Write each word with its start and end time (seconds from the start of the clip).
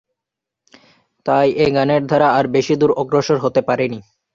তাই 1.25 1.47
এ 1.57 1.67
গানের 1.75 2.01
ধারা 2.05 2.29
আর 2.37 2.45
বেশি 2.55 2.73
দূর 2.75 2.91
অগ্রসর 3.01 3.37
হতে 3.39 3.61
পারেনি। 3.67 3.99